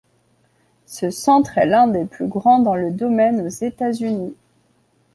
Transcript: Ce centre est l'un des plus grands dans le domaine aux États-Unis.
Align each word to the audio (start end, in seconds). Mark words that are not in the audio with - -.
Ce 0.87 1.11
centre 1.11 1.59
est 1.59 1.67
l'un 1.67 1.87
des 1.87 2.05
plus 2.05 2.25
grands 2.25 2.57
dans 2.57 2.73
le 2.73 2.89
domaine 2.89 3.39
aux 3.41 3.49
États-Unis. 3.49 4.33